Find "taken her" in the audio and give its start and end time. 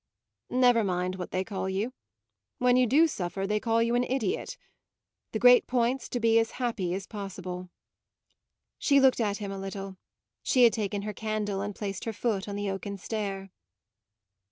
10.73-11.13